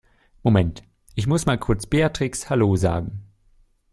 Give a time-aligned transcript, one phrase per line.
[0.43, 0.81] Moment,
[1.13, 3.21] ich muss mal kurz Beatrix Hallo sagen.